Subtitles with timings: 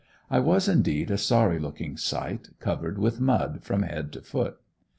[0.31, 4.57] I was indeed a sorry looking sight, covered with mud from head to foot.